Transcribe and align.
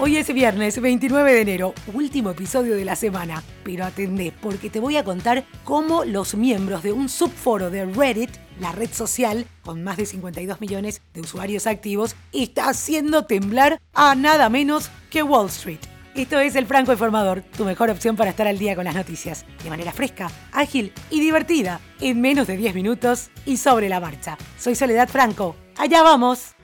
Hoy 0.00 0.16
es 0.16 0.32
viernes 0.32 0.80
29 0.80 1.32
de 1.32 1.40
enero, 1.40 1.74
último 1.92 2.30
episodio 2.30 2.76
de 2.76 2.84
la 2.84 2.94
semana, 2.94 3.42
pero 3.64 3.84
atendé 3.84 4.32
porque 4.40 4.70
te 4.70 4.78
voy 4.78 4.96
a 4.96 5.02
contar 5.02 5.44
cómo 5.64 6.04
los 6.04 6.36
miembros 6.36 6.84
de 6.84 6.92
un 6.92 7.08
subforo 7.08 7.68
de 7.68 7.84
Reddit, 7.84 8.30
la 8.60 8.70
red 8.70 8.90
social 8.92 9.44
con 9.64 9.82
más 9.82 9.96
de 9.96 10.06
52 10.06 10.60
millones 10.60 11.02
de 11.14 11.22
usuarios 11.22 11.66
activos, 11.66 12.14
está 12.32 12.68
haciendo 12.68 13.24
temblar 13.24 13.80
a 13.92 14.14
nada 14.14 14.48
menos 14.48 14.88
que 15.10 15.24
Wall 15.24 15.48
Street. 15.48 15.80
Esto 16.14 16.38
es 16.38 16.54
El 16.54 16.66
Franco 16.66 16.92
Informador, 16.92 17.42
tu 17.56 17.64
mejor 17.64 17.90
opción 17.90 18.14
para 18.14 18.30
estar 18.30 18.46
al 18.46 18.58
día 18.58 18.76
con 18.76 18.84
las 18.84 18.94
noticias, 18.94 19.44
de 19.64 19.70
manera 19.70 19.90
fresca, 19.90 20.30
ágil 20.52 20.92
y 21.10 21.18
divertida, 21.18 21.80
en 22.00 22.20
menos 22.20 22.46
de 22.46 22.56
10 22.56 22.72
minutos 22.76 23.30
y 23.44 23.56
sobre 23.56 23.88
la 23.88 23.98
marcha. 23.98 24.38
Soy 24.60 24.76
Soledad 24.76 25.08
Franco. 25.08 25.56
¡Allá 25.76 26.04
vamos! 26.04 26.54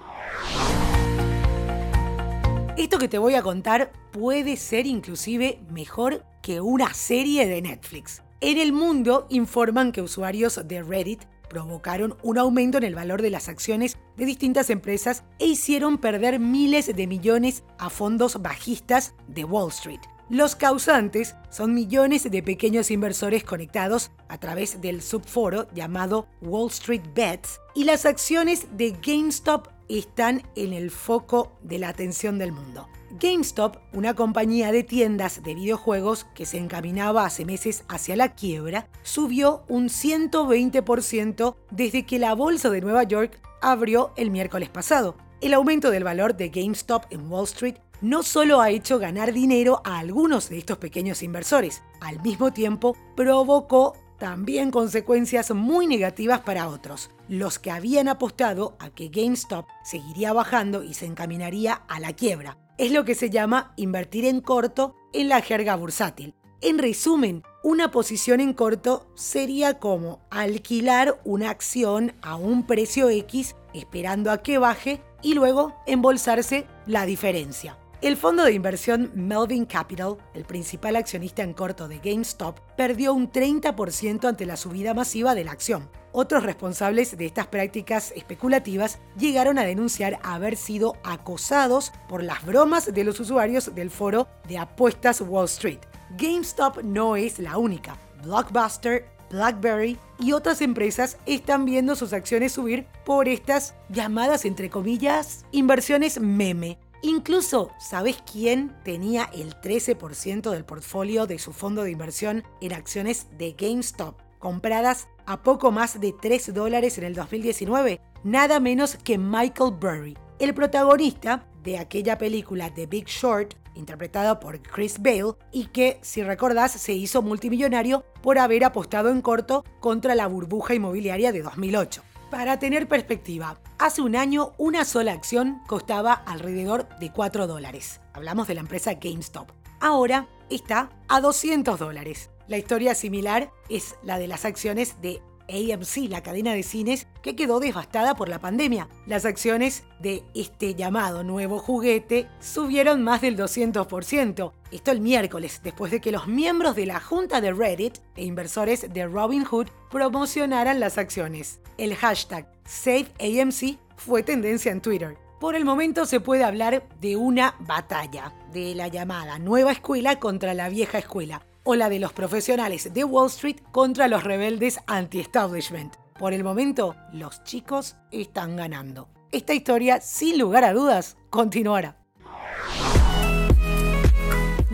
Esto 2.76 2.98
que 2.98 3.06
te 3.06 3.18
voy 3.18 3.36
a 3.36 3.42
contar 3.42 3.92
puede 4.10 4.56
ser 4.56 4.88
inclusive 4.88 5.60
mejor 5.70 6.24
que 6.42 6.60
una 6.60 6.92
serie 6.92 7.46
de 7.46 7.62
Netflix. 7.62 8.20
En 8.40 8.58
el 8.58 8.72
mundo 8.72 9.28
informan 9.30 9.92
que 9.92 10.02
usuarios 10.02 10.60
de 10.66 10.82
Reddit 10.82 11.22
provocaron 11.48 12.16
un 12.24 12.36
aumento 12.36 12.78
en 12.78 12.82
el 12.82 12.96
valor 12.96 13.22
de 13.22 13.30
las 13.30 13.48
acciones 13.48 13.96
de 14.16 14.26
distintas 14.26 14.70
empresas 14.70 15.22
e 15.38 15.46
hicieron 15.46 15.98
perder 15.98 16.40
miles 16.40 16.94
de 16.94 17.06
millones 17.06 17.62
a 17.78 17.90
fondos 17.90 18.42
bajistas 18.42 19.14
de 19.28 19.44
Wall 19.44 19.68
Street. 19.70 20.00
Los 20.28 20.56
causantes 20.56 21.36
son 21.50 21.74
millones 21.74 22.28
de 22.28 22.42
pequeños 22.42 22.90
inversores 22.90 23.44
conectados 23.44 24.10
a 24.28 24.38
través 24.40 24.80
del 24.80 25.00
subforo 25.00 25.68
llamado 25.74 26.26
Wall 26.42 26.70
Street 26.70 27.04
Bets 27.14 27.60
y 27.76 27.84
las 27.84 28.04
acciones 28.04 28.66
de 28.76 28.96
GameStop 29.00 29.68
están 29.88 30.42
en 30.56 30.72
el 30.72 30.90
foco 30.90 31.58
de 31.62 31.78
la 31.78 31.88
atención 31.88 32.38
del 32.38 32.52
mundo. 32.52 32.88
GameStop, 33.20 33.76
una 33.92 34.14
compañía 34.14 34.72
de 34.72 34.82
tiendas 34.82 35.42
de 35.42 35.54
videojuegos 35.54 36.26
que 36.34 36.46
se 36.46 36.58
encaminaba 36.58 37.24
hace 37.24 37.44
meses 37.44 37.84
hacia 37.88 38.16
la 38.16 38.34
quiebra, 38.34 38.88
subió 39.02 39.62
un 39.68 39.88
120% 39.88 41.54
desde 41.70 42.04
que 42.04 42.18
la 42.18 42.34
bolsa 42.34 42.70
de 42.70 42.80
Nueva 42.80 43.04
York 43.04 43.40
abrió 43.62 44.12
el 44.16 44.30
miércoles 44.30 44.68
pasado. 44.68 45.16
El 45.40 45.54
aumento 45.54 45.90
del 45.90 46.02
valor 46.02 46.36
de 46.36 46.48
GameStop 46.48 47.04
en 47.10 47.30
Wall 47.30 47.44
Street 47.44 47.76
no 48.00 48.22
solo 48.22 48.60
ha 48.60 48.70
hecho 48.70 48.98
ganar 48.98 49.32
dinero 49.32 49.80
a 49.84 49.98
algunos 49.98 50.48
de 50.48 50.58
estos 50.58 50.78
pequeños 50.78 51.22
inversores, 51.22 51.82
al 52.00 52.20
mismo 52.20 52.52
tiempo 52.52 52.96
provocó 53.16 53.94
también 54.24 54.70
consecuencias 54.70 55.50
muy 55.50 55.86
negativas 55.86 56.40
para 56.40 56.70
otros, 56.70 57.10
los 57.28 57.58
que 57.58 57.70
habían 57.70 58.08
apostado 58.08 58.74
a 58.78 58.88
que 58.88 59.08
GameStop 59.08 59.66
seguiría 59.84 60.32
bajando 60.32 60.82
y 60.82 60.94
se 60.94 61.04
encaminaría 61.04 61.74
a 61.74 62.00
la 62.00 62.14
quiebra. 62.14 62.56
Es 62.78 62.90
lo 62.90 63.04
que 63.04 63.14
se 63.14 63.28
llama 63.28 63.74
invertir 63.76 64.24
en 64.24 64.40
corto 64.40 64.96
en 65.12 65.28
la 65.28 65.42
jerga 65.42 65.76
bursátil. 65.76 66.34
En 66.62 66.78
resumen, 66.78 67.42
una 67.62 67.90
posición 67.90 68.40
en 68.40 68.54
corto 68.54 69.06
sería 69.14 69.78
como 69.78 70.20
alquilar 70.30 71.20
una 71.26 71.50
acción 71.50 72.14
a 72.22 72.36
un 72.36 72.66
precio 72.66 73.10
X 73.10 73.56
esperando 73.74 74.30
a 74.30 74.38
que 74.38 74.56
baje 74.56 75.02
y 75.20 75.34
luego 75.34 75.74
embolsarse 75.86 76.66
la 76.86 77.04
diferencia. 77.04 77.76
El 78.04 78.18
fondo 78.18 78.44
de 78.44 78.52
inversión 78.52 79.10
Melvin 79.14 79.64
Capital, 79.64 80.18
el 80.34 80.44
principal 80.44 80.94
accionista 80.96 81.42
en 81.42 81.54
corto 81.54 81.88
de 81.88 82.00
GameStop, 82.00 82.60
perdió 82.76 83.14
un 83.14 83.32
30% 83.32 84.28
ante 84.28 84.44
la 84.44 84.58
subida 84.58 84.92
masiva 84.92 85.34
de 85.34 85.42
la 85.42 85.52
acción. 85.52 85.88
Otros 86.12 86.42
responsables 86.42 87.16
de 87.16 87.24
estas 87.24 87.46
prácticas 87.46 88.12
especulativas 88.14 88.98
llegaron 89.16 89.58
a 89.58 89.64
denunciar 89.64 90.18
haber 90.22 90.56
sido 90.58 90.98
acosados 91.02 91.92
por 92.06 92.22
las 92.22 92.44
bromas 92.44 92.92
de 92.92 93.04
los 93.04 93.20
usuarios 93.20 93.74
del 93.74 93.90
foro 93.90 94.28
de 94.48 94.58
apuestas 94.58 95.22
Wall 95.22 95.46
Street. 95.46 95.80
GameStop 96.18 96.82
no 96.82 97.16
es 97.16 97.38
la 97.38 97.56
única. 97.56 97.96
Blockbuster, 98.22 99.06
BlackBerry 99.30 99.98
y 100.18 100.32
otras 100.32 100.60
empresas 100.60 101.16
están 101.24 101.64
viendo 101.64 101.96
sus 101.96 102.12
acciones 102.12 102.52
subir 102.52 102.86
por 103.06 103.28
estas 103.28 103.74
llamadas, 103.88 104.44
entre 104.44 104.68
comillas, 104.68 105.46
inversiones 105.52 106.20
meme, 106.20 106.78
Incluso, 107.04 107.70
¿sabes 107.78 108.16
quién 108.32 108.74
tenía 108.82 109.28
el 109.34 109.54
13% 109.60 110.50
del 110.50 110.64
portfolio 110.64 111.26
de 111.26 111.38
su 111.38 111.52
fondo 111.52 111.82
de 111.82 111.90
inversión 111.90 112.44
en 112.62 112.72
acciones 112.72 113.26
de 113.36 113.52
GameStop, 113.52 114.18
compradas 114.38 115.08
a 115.26 115.42
poco 115.42 115.70
más 115.70 116.00
de 116.00 116.14
3 116.18 116.54
dólares 116.54 116.96
en 116.96 117.04
el 117.04 117.14
2019? 117.14 118.00
Nada 118.22 118.58
menos 118.58 118.96
que 119.04 119.18
Michael 119.18 119.74
Burry, 119.78 120.16
el 120.38 120.54
protagonista 120.54 121.46
de 121.62 121.76
aquella 121.76 122.16
película 122.16 122.72
The 122.72 122.86
Big 122.86 123.04
Short, 123.04 123.52
interpretada 123.74 124.40
por 124.40 124.62
Chris 124.62 124.98
Bale, 124.98 125.34
y 125.52 125.66
que, 125.66 125.98
si 126.00 126.22
recordás, 126.22 126.72
se 126.72 126.94
hizo 126.94 127.20
multimillonario 127.20 128.02
por 128.22 128.38
haber 128.38 128.64
apostado 128.64 129.10
en 129.10 129.20
corto 129.20 129.62
contra 129.78 130.14
la 130.14 130.26
burbuja 130.26 130.72
inmobiliaria 130.72 131.32
de 131.32 131.42
2008. 131.42 132.02
Para 132.34 132.58
tener 132.58 132.88
perspectiva, 132.88 133.60
hace 133.78 134.02
un 134.02 134.16
año 134.16 134.54
una 134.58 134.84
sola 134.84 135.12
acción 135.12 135.62
costaba 135.68 136.12
alrededor 136.12 136.88
de 136.98 137.12
4 137.12 137.46
dólares. 137.46 138.00
Hablamos 138.12 138.48
de 138.48 138.54
la 138.54 138.60
empresa 138.60 138.94
GameStop. 138.94 139.52
Ahora 139.78 140.26
está 140.50 140.90
a 141.06 141.20
200 141.20 141.78
dólares. 141.78 142.30
La 142.48 142.58
historia 142.58 142.96
similar 142.96 143.52
es 143.68 143.94
la 144.02 144.18
de 144.18 144.26
las 144.26 144.44
acciones 144.44 145.00
de 145.00 145.22
AMC, 145.48 146.08
la 146.08 146.22
cadena 146.22 146.54
de 146.54 146.62
cines, 146.62 147.06
que 147.22 147.36
quedó 147.36 147.60
devastada 147.60 148.14
por 148.14 148.28
la 148.28 148.38
pandemia. 148.38 148.88
Las 149.06 149.24
acciones 149.24 149.84
de 150.00 150.22
este 150.34 150.74
llamado 150.74 151.24
nuevo 151.24 151.58
juguete 151.58 152.28
subieron 152.40 153.02
más 153.02 153.20
del 153.20 153.36
200%. 153.36 154.52
Esto 154.70 154.90
el 154.90 155.00
miércoles, 155.00 155.60
después 155.62 155.92
de 155.92 156.00
que 156.00 156.12
los 156.12 156.26
miembros 156.26 156.76
de 156.76 156.86
la 156.86 157.00
junta 157.00 157.40
de 157.40 157.52
Reddit 157.52 157.98
e 158.16 158.24
inversores 158.24 158.92
de 158.92 159.06
Robinhood 159.06 159.68
promocionaran 159.90 160.80
las 160.80 160.98
acciones. 160.98 161.60
El 161.78 161.94
hashtag 161.94 162.50
SaveAMC 162.64 163.78
fue 163.96 164.22
tendencia 164.22 164.72
en 164.72 164.80
Twitter. 164.80 165.16
Por 165.40 165.56
el 165.56 165.64
momento 165.64 166.06
se 166.06 166.20
puede 166.20 166.44
hablar 166.44 166.88
de 167.00 167.16
una 167.16 167.54
batalla, 167.60 168.32
de 168.52 168.74
la 168.74 168.88
llamada 168.88 169.38
nueva 169.38 169.72
escuela 169.72 170.18
contra 170.18 170.54
la 170.54 170.68
vieja 170.68 170.98
escuela 170.98 171.44
o 171.64 171.74
la 171.74 171.88
de 171.88 171.98
los 171.98 172.12
profesionales 172.12 172.94
de 172.94 173.04
Wall 173.04 173.26
Street 173.28 173.56
contra 173.72 174.08
los 174.08 174.22
rebeldes 174.22 174.78
anti-establishment. 174.86 175.96
Por 176.18 176.32
el 176.32 176.44
momento, 176.44 176.94
los 177.12 177.42
chicos 177.42 177.96
están 178.12 178.56
ganando. 178.56 179.08
Esta 179.32 179.54
historia, 179.54 180.00
sin 180.00 180.38
lugar 180.38 180.62
a 180.62 180.72
dudas, 180.72 181.16
continuará. 181.30 182.03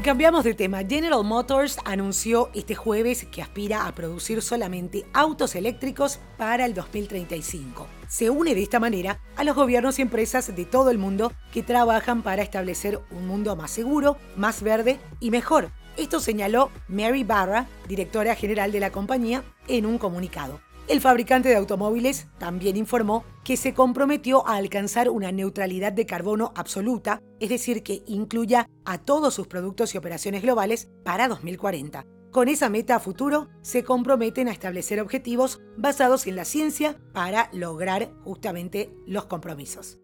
Cambiamos 0.03 0.45
de 0.45 0.55
tema. 0.55 0.83
General 0.89 1.23
Motors 1.25 1.77
anunció 1.85 2.49
este 2.55 2.75
jueves 2.75 3.27
que 3.31 3.43
aspira 3.43 3.87
a 3.87 3.95
producir 3.95 4.41
solamente 4.41 5.05
autos 5.13 5.55
eléctricos 5.55 6.21
para 6.39 6.65
el 6.65 6.73
2035. 6.73 7.87
Se 8.09 8.31
une 8.31 8.55
de 8.55 8.63
esta 8.63 8.81
manera 8.81 9.21
a 9.37 9.45
los 9.45 9.55
gobiernos 9.55 9.99
y 9.99 10.03
empresas 10.03 10.57
de 10.57 10.65
todo 10.65 10.91
el 10.91 10.97
mundo 10.97 11.33
que 11.53 11.63
trabajan 11.63 12.23
para 12.23 12.43
establecer 12.43 12.99
un 13.11 13.27
mundo 13.27 13.57
más 13.57 13.73
seguro, 13.73 14.17
más 14.37 14.63
verde 14.63 14.99
y 15.21 15.31
mejor 15.31 15.71
esto 15.97 16.19
señaló 16.19 16.71
Mary 16.89 17.25
Barra, 17.25 17.67
directora 17.87 18.35
general 18.35 18.73
de 18.73 18.81
la 18.81 18.91
compañía, 18.91 19.43
en 19.69 19.85
un 19.85 19.99
comunicado. 19.99 20.61
El 20.91 21.01
fabricante 21.01 21.49
de 21.49 21.55
automóviles 21.55 22.27
también 22.41 22.77
informó 22.77 23.25
que 23.45 23.57
se 23.57 23.75
comprometió 23.75 24.45
a 24.49 24.57
alcanzar 24.57 25.09
una 25.09 25.31
neutralidad 25.31 25.93
de 25.93 26.05
carbono 26.05 26.53
absoluta, 26.57 27.23
es 27.39 27.49
decir, 27.49 27.85
que 27.85 28.03
incluya 28.09 28.69
a 28.85 28.99
todos 28.99 29.33
sus 29.33 29.47
productos 29.47 29.95
y 29.95 29.99
operaciones 29.99 30.43
globales 30.43 30.89
para 31.05 31.29
2040. 31.29 32.05
Con 32.33 32.49
esa 32.49 32.69
meta 32.71 32.97
a 32.97 32.99
futuro, 32.99 33.47
se 33.63 33.85
comprometen 33.85 34.49
a 34.49 34.53
establecer 34.53 35.01
objetivos 35.01 35.61
basados 35.77 36.27
en 36.27 36.35
la 36.35 36.45
ciencia 36.45 36.99
para 37.13 37.51
lograr 37.53 38.11
justamente 38.25 38.93
los 39.07 39.27
compromisos. 39.27 40.01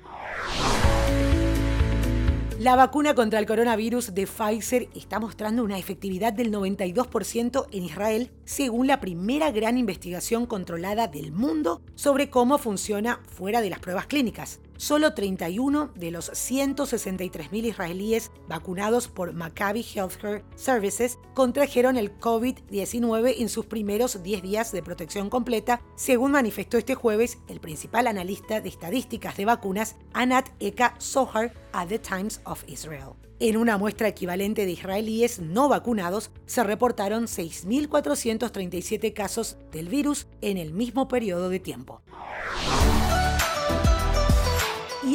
La 2.58 2.74
vacuna 2.74 3.14
contra 3.14 3.38
el 3.38 3.44
coronavirus 3.44 4.14
de 4.14 4.26
Pfizer 4.26 4.88
está 4.94 5.20
mostrando 5.20 5.62
una 5.62 5.78
efectividad 5.78 6.32
del 6.32 6.50
92% 6.50 7.66
en 7.70 7.84
Israel, 7.84 8.30
según 8.46 8.86
la 8.86 8.98
primera 8.98 9.50
gran 9.50 9.76
investigación 9.76 10.46
controlada 10.46 11.06
del 11.06 11.32
mundo 11.32 11.82
sobre 11.96 12.30
cómo 12.30 12.56
funciona 12.56 13.20
fuera 13.26 13.60
de 13.60 13.68
las 13.68 13.80
pruebas 13.80 14.06
clínicas. 14.06 14.60
Solo 14.76 15.14
31 15.14 15.90
de 15.94 16.10
los 16.10 16.30
163.000 16.30 17.64
israelíes 17.64 18.30
vacunados 18.46 19.08
por 19.08 19.32
Maccabi 19.32 19.82
Healthcare 19.82 20.44
Services 20.54 21.18
contrajeron 21.34 21.96
el 21.96 22.18
COVID-19 22.18 23.36
en 23.38 23.48
sus 23.48 23.66
primeros 23.66 24.22
10 24.22 24.42
días 24.42 24.72
de 24.72 24.82
protección 24.82 25.30
completa, 25.30 25.80
según 25.96 26.32
manifestó 26.32 26.76
este 26.76 26.94
jueves 26.94 27.38
el 27.48 27.60
principal 27.60 28.06
analista 28.06 28.60
de 28.60 28.68
estadísticas 28.68 29.36
de 29.36 29.46
vacunas, 29.46 29.96
Anat 30.12 30.48
Eka 30.60 30.94
Sohar, 30.98 31.52
a 31.72 31.86
The 31.86 31.98
Times 31.98 32.40
of 32.44 32.62
Israel. 32.66 33.14
En 33.38 33.58
una 33.58 33.76
muestra 33.76 34.08
equivalente 34.08 34.64
de 34.64 34.72
israelíes 34.72 35.40
no 35.40 35.68
vacunados, 35.68 36.30
se 36.46 36.64
reportaron 36.64 37.24
6.437 37.24 39.12
casos 39.12 39.58
del 39.72 39.88
virus 39.88 40.26
en 40.40 40.56
el 40.56 40.72
mismo 40.72 41.06
periodo 41.06 41.50
de 41.50 41.60
tiempo. 41.60 42.02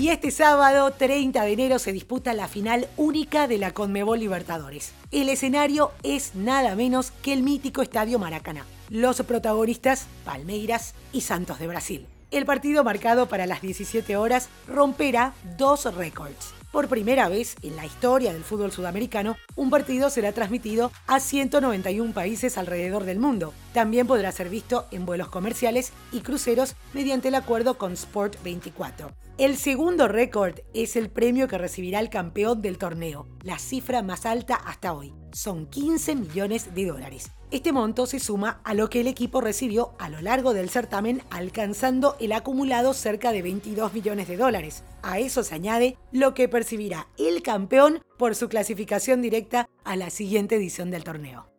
Y 0.00 0.08
este 0.08 0.30
sábado 0.30 0.92
30 0.92 1.44
de 1.44 1.52
enero 1.52 1.78
se 1.78 1.92
disputa 1.92 2.32
la 2.32 2.48
final 2.48 2.88
única 2.96 3.46
de 3.46 3.58
la 3.58 3.74
Conmebol 3.74 4.18
Libertadores. 4.18 4.94
El 5.10 5.28
escenario 5.28 5.92
es 6.02 6.34
nada 6.34 6.74
menos 6.74 7.10
que 7.10 7.34
el 7.34 7.42
mítico 7.42 7.82
Estadio 7.82 8.18
Maracaná. 8.18 8.64
Los 8.88 9.20
protagonistas, 9.20 10.06
Palmeiras 10.24 10.94
y 11.12 11.20
Santos 11.20 11.58
de 11.58 11.66
Brasil. 11.66 12.06
El 12.30 12.46
partido 12.46 12.84
marcado 12.84 13.26
para 13.26 13.46
las 13.46 13.60
17 13.60 14.16
horas 14.16 14.48
romperá 14.68 15.34
dos 15.58 15.92
récords. 15.96 16.54
Por 16.70 16.86
primera 16.86 17.28
vez 17.28 17.56
en 17.62 17.74
la 17.74 17.84
historia 17.84 18.32
del 18.32 18.44
fútbol 18.44 18.70
sudamericano, 18.70 19.36
un 19.56 19.68
partido 19.68 20.08
será 20.10 20.30
transmitido 20.30 20.92
a 21.08 21.18
191 21.18 22.12
países 22.12 22.56
alrededor 22.56 23.02
del 23.02 23.18
mundo. 23.18 23.52
También 23.74 24.06
podrá 24.06 24.30
ser 24.30 24.48
visto 24.48 24.86
en 24.92 25.06
vuelos 25.06 25.28
comerciales 25.28 25.92
y 26.12 26.20
cruceros 26.20 26.76
mediante 26.94 27.28
el 27.28 27.34
acuerdo 27.34 27.76
con 27.76 27.94
Sport 27.94 28.40
24. 28.44 29.10
El 29.36 29.56
segundo 29.56 30.06
récord 30.06 30.60
es 30.72 30.94
el 30.94 31.10
premio 31.10 31.48
que 31.48 31.58
recibirá 31.58 31.98
el 31.98 32.10
campeón 32.10 32.62
del 32.62 32.78
torneo, 32.78 33.26
la 33.42 33.58
cifra 33.58 34.02
más 34.02 34.24
alta 34.24 34.54
hasta 34.54 34.92
hoy. 34.92 35.12
Son 35.32 35.66
15 35.66 36.14
millones 36.14 36.72
de 36.76 36.86
dólares. 36.86 37.32
Este 37.50 37.72
monto 37.72 38.06
se 38.06 38.20
suma 38.20 38.60
a 38.62 38.74
lo 38.74 38.88
que 38.88 39.00
el 39.00 39.08
equipo 39.08 39.40
recibió 39.40 39.92
a 39.98 40.08
lo 40.08 40.20
largo 40.20 40.54
del 40.54 40.70
certamen, 40.70 41.22
alcanzando 41.30 42.16
el 42.20 42.30
acumulado 42.30 42.94
cerca 42.94 43.32
de 43.32 43.42
22 43.42 43.92
millones 43.92 44.28
de 44.28 44.36
dólares. 44.36 44.84
A 45.02 45.18
eso 45.18 45.42
se 45.42 45.56
añade 45.56 45.96
lo 46.12 46.32
que 46.32 46.48
percibirá 46.48 47.08
el 47.18 47.42
campeón 47.42 48.04
por 48.18 48.36
su 48.36 48.48
clasificación 48.48 49.20
directa 49.20 49.68
a 49.82 49.96
la 49.96 50.10
siguiente 50.10 50.54
edición 50.54 50.92
del 50.92 51.02
torneo. 51.02 51.49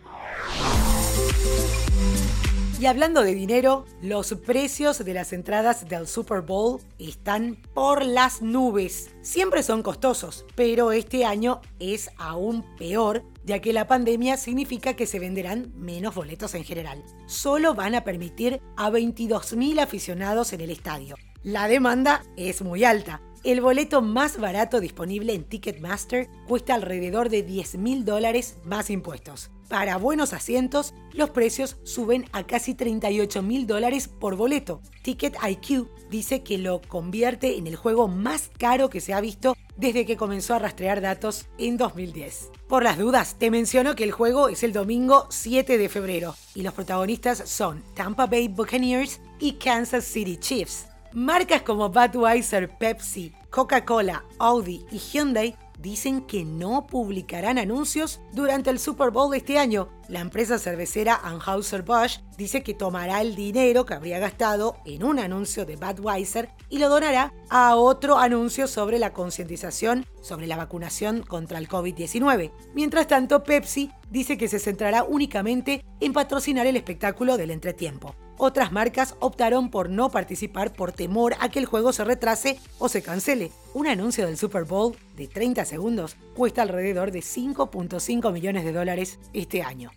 Y 2.81 2.87
hablando 2.87 3.21
de 3.21 3.35
dinero, 3.35 3.85
los 4.01 4.33
precios 4.43 5.05
de 5.05 5.13
las 5.13 5.33
entradas 5.33 5.87
del 5.87 6.07
Super 6.07 6.41
Bowl 6.41 6.81
están 6.97 7.55
por 7.75 8.03
las 8.03 8.41
nubes. 8.41 9.11
Siempre 9.21 9.61
son 9.61 9.83
costosos, 9.83 10.47
pero 10.55 10.91
este 10.91 11.23
año 11.23 11.61
es 11.77 12.09
aún 12.17 12.65
peor, 12.79 13.23
ya 13.45 13.59
que 13.59 13.71
la 13.71 13.85
pandemia 13.85 14.35
significa 14.35 14.95
que 14.95 15.05
se 15.05 15.19
venderán 15.19 15.71
menos 15.75 16.15
boletos 16.15 16.55
en 16.55 16.63
general. 16.63 17.03
Solo 17.27 17.75
van 17.75 17.93
a 17.93 18.03
permitir 18.03 18.59
a 18.77 18.89
22.000 18.89 19.79
aficionados 19.79 20.51
en 20.51 20.61
el 20.61 20.71
estadio. 20.71 21.17
La 21.43 21.67
demanda 21.67 22.23
es 22.35 22.63
muy 22.63 22.83
alta, 22.83 23.21
el 23.43 23.59
boleto 23.59 24.03
más 24.03 24.39
barato 24.39 24.79
disponible 24.79 25.33
en 25.33 25.43
Ticketmaster 25.43 26.29
cuesta 26.47 26.75
alrededor 26.75 27.29
de 27.29 27.41
10 27.41 27.77
mil 27.79 28.05
dólares 28.05 28.57
más 28.63 28.91
impuestos. 28.91 29.49
Para 29.71 29.95
buenos 29.95 30.33
asientos, 30.33 30.93
los 31.13 31.29
precios 31.29 31.77
suben 31.83 32.25
a 32.33 32.43
casi 32.43 32.75
38 32.75 33.41
mil 33.41 33.67
dólares 33.67 34.09
por 34.09 34.35
boleto. 34.35 34.81
Ticket 35.01 35.37
IQ 35.41 35.87
dice 36.09 36.43
que 36.43 36.57
lo 36.57 36.81
convierte 36.81 37.55
en 37.55 37.67
el 37.67 37.77
juego 37.77 38.09
más 38.09 38.51
caro 38.59 38.89
que 38.89 38.99
se 38.99 39.13
ha 39.13 39.21
visto 39.21 39.55
desde 39.77 40.05
que 40.05 40.17
comenzó 40.17 40.55
a 40.55 40.59
rastrear 40.59 40.99
datos 40.99 41.45
en 41.57 41.77
2010. 41.77 42.49
Por 42.67 42.83
las 42.83 42.97
dudas, 42.97 43.37
te 43.39 43.49
menciono 43.49 43.95
que 43.95 44.03
el 44.03 44.11
juego 44.11 44.49
es 44.49 44.63
el 44.63 44.73
domingo 44.73 45.27
7 45.29 45.77
de 45.77 45.87
febrero 45.87 46.35
y 46.53 46.63
los 46.63 46.73
protagonistas 46.73 47.41
son 47.49 47.81
Tampa 47.95 48.27
Bay 48.27 48.49
Buccaneers 48.49 49.21
y 49.39 49.53
Kansas 49.53 50.03
City 50.03 50.35
Chiefs. 50.35 50.87
Marcas 51.13 51.61
como 51.61 51.87
Budweiser, 51.87 52.77
Pepsi, 52.77 53.31
Coca-Cola, 53.49 54.25
Audi 54.37 54.85
y 54.91 54.97
Hyundai 54.97 55.55
dicen 55.81 56.21
que 56.21 56.45
no 56.45 56.87
publicarán 56.87 57.57
anuncios 57.57 58.21
durante 58.31 58.69
el 58.69 58.79
Super 58.79 59.11
Bowl 59.11 59.31
de 59.31 59.37
este 59.37 59.57
año. 59.57 59.89
La 60.07 60.19
empresa 60.19 60.59
cervecera 60.59 61.19
Anheuser-Busch 61.23 62.21
dice 62.37 62.63
que 62.63 62.73
tomará 62.73 63.21
el 63.21 63.35
dinero 63.35 63.85
que 63.85 63.93
habría 63.93 64.19
gastado 64.19 64.77
en 64.85 65.03
un 65.03 65.19
anuncio 65.19 65.65
de 65.65 65.75
Budweiser 65.75 66.49
y 66.69 66.79
lo 66.79 66.89
donará 66.89 67.33
a 67.49 67.75
otro 67.75 68.17
anuncio 68.17 68.67
sobre 68.67 68.99
la 68.99 69.13
concientización 69.13 70.05
sobre 70.21 70.47
la 70.47 70.57
vacunación 70.57 71.23
contra 71.23 71.57
el 71.57 71.67
COVID-19. 71.67 72.51
Mientras 72.73 73.07
tanto, 73.07 73.43
Pepsi 73.43 73.91
dice 74.09 74.37
que 74.37 74.47
se 74.47 74.59
centrará 74.59 75.03
únicamente 75.03 75.83
en 75.99 76.13
patrocinar 76.13 76.67
el 76.67 76.77
espectáculo 76.77 77.37
del 77.37 77.51
entretiempo. 77.51 78.15
Otras 78.43 78.71
marcas 78.71 79.13
optaron 79.19 79.69
por 79.69 79.91
no 79.91 80.09
participar 80.09 80.73
por 80.73 80.91
temor 80.91 81.35
a 81.41 81.49
que 81.49 81.59
el 81.59 81.67
juego 81.67 81.93
se 81.93 82.03
retrase 82.03 82.57
o 82.79 82.89
se 82.89 83.03
cancele. 83.03 83.51
Un 83.75 83.85
anuncio 83.85 84.25
del 84.25 84.35
Super 84.35 84.63
Bowl 84.63 84.95
de 85.15 85.27
30 85.27 85.63
segundos 85.63 86.15
cuesta 86.35 86.63
alrededor 86.63 87.11
de 87.11 87.19
5.5 87.19 88.33
millones 88.33 88.63
de 88.63 88.73
dólares 88.73 89.19
este 89.33 89.61
año. 89.61 89.91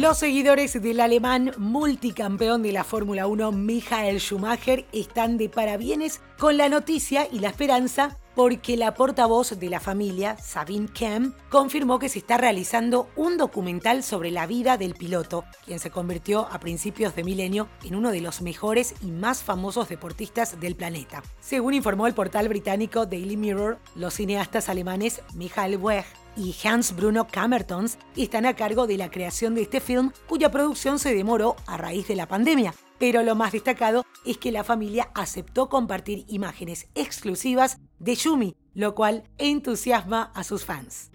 Los 0.00 0.18
seguidores 0.18 0.82
del 0.82 0.98
alemán 0.98 1.52
multicampeón 1.56 2.64
de 2.64 2.72
la 2.72 2.82
Fórmula 2.82 3.28
1 3.28 3.52
Michael 3.52 4.18
Schumacher 4.18 4.86
están 4.92 5.38
de 5.38 5.48
parabienes 5.48 6.20
con 6.36 6.56
la 6.56 6.68
noticia 6.68 7.28
y 7.30 7.38
la 7.38 7.50
esperanza 7.50 8.18
porque 8.34 8.76
la 8.76 8.94
portavoz 8.94 9.56
de 9.56 9.70
la 9.70 9.78
familia, 9.78 10.36
Sabine 10.38 10.88
Kem, 10.88 11.32
confirmó 11.48 12.00
que 12.00 12.08
se 12.08 12.18
está 12.18 12.36
realizando 12.36 13.08
un 13.14 13.36
documental 13.36 14.02
sobre 14.02 14.32
la 14.32 14.48
vida 14.48 14.76
del 14.76 14.94
piloto, 14.94 15.44
quien 15.64 15.78
se 15.78 15.90
convirtió 15.90 16.48
a 16.50 16.58
principios 16.58 17.14
de 17.14 17.22
milenio 17.22 17.68
en 17.84 17.94
uno 17.94 18.10
de 18.10 18.20
los 18.20 18.42
mejores 18.42 18.96
y 19.00 19.12
más 19.12 19.44
famosos 19.44 19.88
deportistas 19.88 20.58
del 20.58 20.74
planeta. 20.74 21.22
Según 21.40 21.72
informó 21.72 22.08
el 22.08 22.14
portal 22.14 22.48
británico 22.48 23.06
Daily 23.06 23.36
Mirror, 23.36 23.78
los 23.94 24.14
cineastas 24.14 24.68
alemanes 24.68 25.22
Michael 25.34 25.76
Weg 25.76 26.04
y 26.36 26.54
Hans 26.64 26.94
Bruno 26.96 27.26
Kammertons 27.26 27.98
están 28.16 28.46
a 28.46 28.54
cargo 28.54 28.86
de 28.86 28.96
la 28.96 29.10
creación 29.10 29.54
de 29.54 29.62
este 29.62 29.80
film 29.80 30.12
cuya 30.28 30.50
producción 30.50 30.98
se 30.98 31.14
demoró 31.14 31.56
a 31.66 31.76
raíz 31.76 32.08
de 32.08 32.16
la 32.16 32.28
pandemia. 32.28 32.74
Pero 32.98 33.22
lo 33.22 33.34
más 33.34 33.52
destacado 33.52 34.04
es 34.24 34.38
que 34.38 34.52
la 34.52 34.64
familia 34.64 35.10
aceptó 35.14 35.68
compartir 35.68 36.24
imágenes 36.28 36.88
exclusivas 36.94 37.78
de 37.98 38.14
Yumi, 38.14 38.56
lo 38.74 38.94
cual 38.94 39.24
entusiasma 39.38 40.32
a 40.34 40.44
sus 40.44 40.64
fans. 40.64 41.10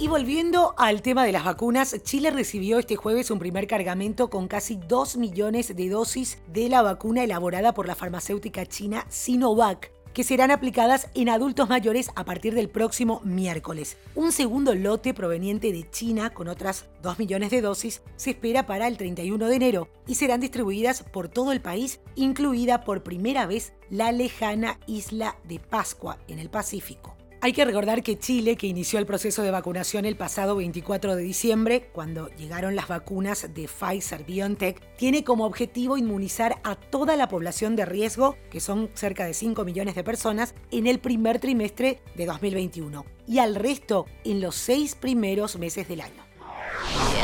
Y 0.00 0.06
volviendo 0.06 0.74
al 0.78 1.02
tema 1.02 1.24
de 1.24 1.32
las 1.32 1.44
vacunas, 1.44 2.00
Chile 2.04 2.30
recibió 2.30 2.78
este 2.78 2.94
jueves 2.94 3.32
un 3.32 3.40
primer 3.40 3.66
cargamento 3.66 4.30
con 4.30 4.46
casi 4.46 4.76
2 4.76 5.16
millones 5.16 5.74
de 5.74 5.88
dosis 5.88 6.38
de 6.46 6.68
la 6.68 6.82
vacuna 6.82 7.24
elaborada 7.24 7.74
por 7.74 7.88
la 7.88 7.96
farmacéutica 7.96 8.64
china 8.64 9.04
Sinovac 9.08 9.90
que 10.18 10.24
serán 10.24 10.50
aplicadas 10.50 11.10
en 11.14 11.28
adultos 11.28 11.68
mayores 11.68 12.10
a 12.16 12.24
partir 12.24 12.52
del 12.52 12.68
próximo 12.68 13.20
miércoles. 13.22 13.96
Un 14.16 14.32
segundo 14.32 14.74
lote 14.74 15.14
proveniente 15.14 15.70
de 15.70 15.88
China 15.88 16.30
con 16.30 16.48
otras 16.48 16.86
2 17.02 17.20
millones 17.20 17.52
de 17.52 17.60
dosis 17.60 18.02
se 18.16 18.30
espera 18.30 18.66
para 18.66 18.88
el 18.88 18.96
31 18.96 19.46
de 19.46 19.54
enero 19.54 19.88
y 20.08 20.16
serán 20.16 20.40
distribuidas 20.40 21.04
por 21.04 21.28
todo 21.28 21.52
el 21.52 21.60
país, 21.60 22.00
incluida 22.16 22.82
por 22.82 23.04
primera 23.04 23.46
vez 23.46 23.74
la 23.90 24.10
lejana 24.10 24.80
isla 24.88 25.36
de 25.44 25.60
Pascua 25.60 26.18
en 26.26 26.40
el 26.40 26.50
Pacífico. 26.50 27.17
Hay 27.40 27.52
que 27.52 27.64
recordar 27.64 28.02
que 28.02 28.18
Chile, 28.18 28.56
que 28.56 28.66
inició 28.66 28.98
el 28.98 29.06
proceso 29.06 29.44
de 29.44 29.52
vacunación 29.52 30.04
el 30.04 30.16
pasado 30.16 30.56
24 30.56 31.14
de 31.14 31.22
diciembre, 31.22 31.88
cuando 31.92 32.30
llegaron 32.30 32.74
las 32.74 32.88
vacunas 32.88 33.54
de 33.54 33.68
Pfizer 33.68 34.24
BioNTech, 34.24 34.96
tiene 34.96 35.22
como 35.22 35.46
objetivo 35.46 35.96
inmunizar 35.96 36.60
a 36.64 36.74
toda 36.74 37.14
la 37.14 37.28
población 37.28 37.76
de 37.76 37.84
riesgo, 37.84 38.36
que 38.50 38.58
son 38.58 38.90
cerca 38.94 39.24
de 39.24 39.34
5 39.34 39.64
millones 39.64 39.94
de 39.94 40.02
personas, 40.02 40.56
en 40.72 40.88
el 40.88 40.98
primer 40.98 41.38
trimestre 41.38 42.02
de 42.16 42.26
2021 42.26 43.04
y 43.28 43.38
al 43.38 43.54
resto 43.54 44.06
en 44.24 44.40
los 44.40 44.56
seis 44.56 44.96
primeros 44.96 45.58
meses 45.60 45.86
del 45.86 46.00
año. 46.00 46.27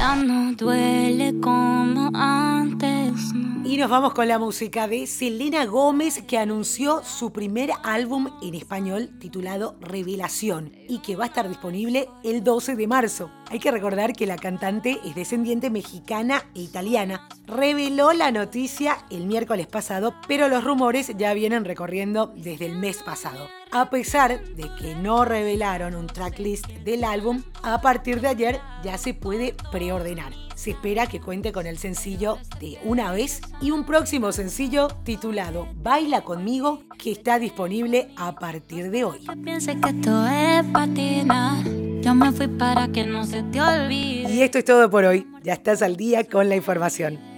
Ya 0.04 0.16
no 0.16 0.52
duele 0.52 1.32
como 1.40 2.10
antes. 2.12 3.32
Y 3.64 3.78
nos 3.78 3.88
vamos 3.88 4.12
con 4.12 4.28
la 4.28 4.38
música 4.38 4.86
de 4.86 5.06
Selena 5.06 5.64
Gómez 5.64 6.22
que 6.28 6.36
anunció 6.36 7.02
su 7.02 7.32
primer 7.32 7.70
álbum 7.82 8.28
en 8.42 8.54
español 8.54 9.18
titulado 9.18 9.76
Revelación 9.80 10.72
y 10.90 10.98
que 10.98 11.16
va 11.16 11.24
a 11.24 11.28
estar 11.28 11.48
disponible 11.48 12.10
el 12.22 12.44
12 12.44 12.76
de 12.76 12.86
marzo. 12.86 13.30
Hay 13.48 13.60
que 13.60 13.70
recordar 13.70 14.12
que 14.12 14.26
la 14.26 14.36
cantante 14.36 15.00
es 15.06 15.14
descendiente 15.14 15.70
mexicana 15.70 16.42
e 16.54 16.60
italiana. 16.60 17.26
Reveló 17.46 18.12
la 18.12 18.30
noticia 18.30 19.06
el 19.08 19.24
miércoles 19.24 19.68
pasado, 19.68 20.14
pero 20.28 20.48
los 20.48 20.64
rumores 20.64 21.12
ya 21.16 21.32
vienen 21.32 21.64
recorriendo 21.64 22.30
desde 22.36 22.66
el 22.66 22.76
mes 22.76 23.02
pasado. 23.02 23.48
A 23.74 23.90
pesar 23.90 24.40
de 24.54 24.70
que 24.78 24.94
no 24.94 25.24
revelaron 25.24 25.96
un 25.96 26.06
tracklist 26.06 26.68
del 26.84 27.02
álbum, 27.02 27.42
a 27.64 27.80
partir 27.80 28.20
de 28.20 28.28
ayer 28.28 28.60
ya 28.84 28.96
se 28.98 29.14
puede 29.14 29.56
preordenar. 29.72 30.32
se 30.54 30.70
espera 30.70 31.08
que 31.08 31.20
cuente 31.20 31.50
con 31.50 31.66
el 31.66 31.78
sencillo 31.78 32.38
de 32.60 32.78
Una 32.84 33.10
vez 33.10 33.40
y 33.60 33.72
un 33.72 33.84
próximo 33.84 34.30
sencillo 34.30 34.86
titulado 35.02 35.66
Baila 35.74 36.20
conmigo 36.20 36.84
que 36.96 37.10
está 37.10 37.40
disponible 37.40 38.12
a 38.16 38.36
partir 38.36 38.92
de 38.92 39.02
hoy. 39.02 39.26
Y 44.30 44.42
esto 44.42 44.58
es 44.58 44.64
todo 44.64 44.88
por 44.88 45.04
hoy. 45.04 45.26
Ya 45.42 45.54
estás 45.54 45.82
al 45.82 45.96
día 45.96 46.22
con 46.22 46.48
la 46.48 46.54
información. 46.54 47.33